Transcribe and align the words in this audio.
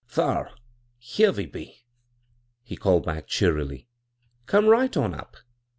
"Thar, 0.17 0.49
here 0.97 1.31
we 1.31 1.45
be," 1.45 1.85
he 2.63 2.75
called 2.75 3.05
back 3.05 3.27
cheer 3.27 3.59
ily." 3.59 3.87
Come 4.47 4.65
right 4.65 4.97
on 4.97 5.13
up." 5.13 5.37